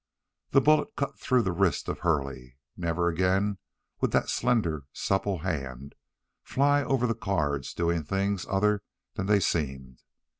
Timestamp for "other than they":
8.49-9.39